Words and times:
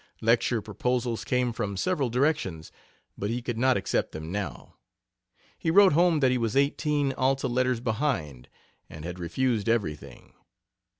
Lecture 0.21 0.63
proposals 0.63 1.23
came 1.23 1.53
from 1.53 1.77
several 1.77 2.09
directions, 2.09 2.71
but 3.19 3.29
he 3.29 3.39
could 3.39 3.59
not 3.59 3.77
accept 3.77 4.13
them 4.13 4.31
now. 4.31 4.73
He 5.59 5.69
wrote 5.69 5.93
home 5.93 6.21
that 6.21 6.31
he 6.31 6.39
was 6.39 6.55
eighteen 6.55 7.13
Alta 7.13 7.47
letters 7.47 7.81
behind 7.81 8.49
and 8.89 9.05
had 9.05 9.19
refused 9.19 9.69
everything. 9.69 10.33